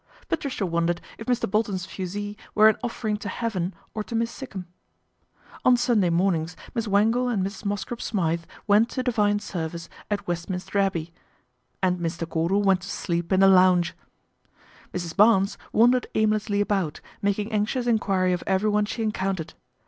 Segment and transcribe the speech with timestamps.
[0.29, 1.47] Patricia wondered if Mr.
[1.47, 4.65] Bolton's fusee were an offering to heaven or to Miss Sikkum.
[5.63, 7.65] On Sunday mornings Miss Wangle and Mrs.
[7.65, 11.13] Mosscrop Smythe went to divine service at West minster Abbey,
[11.83, 12.27] and Mr.
[12.27, 13.93] Cordal went to sleep in the lounge.
[14.91, 15.15] Mrs.
[15.15, 19.53] Barnes wandered aimlessly about, making anxious enquiry of everyone she encountered.